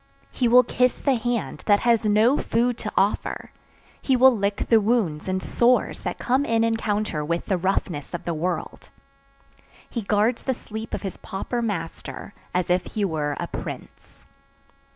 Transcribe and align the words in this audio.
He 0.31 0.47
will 0.47 0.63
kiss 0.63 0.97
the 0.99 1.13
hand 1.13 1.61
that 1.67 1.81
has 1.81 2.07
no 2.07 2.35
food 2.39 2.75
to 2.79 2.91
offer, 2.97 3.51
he 4.01 4.15
will 4.15 4.35
lick 4.35 4.65
the 4.67 4.81
wounds 4.81 5.27
and 5.29 5.43
sores 5.43 5.99
that 5.99 6.17
come 6.17 6.43
in 6.43 6.63
encounter 6.63 7.23
with 7.23 7.45
the 7.45 7.55
roughness 7.55 8.11
of 8.15 8.25
the 8.25 8.33
world. 8.33 8.89
He 9.87 10.01
guards 10.01 10.41
the 10.41 10.55
sleep 10.55 10.95
of 10.95 11.03
his 11.03 11.17
pauper 11.17 11.61
master 11.61 12.33
as 12.51 12.71
if 12.71 12.83
he 12.93 13.05
were 13.05 13.37
a 13.39 13.45
prince. 13.45 14.25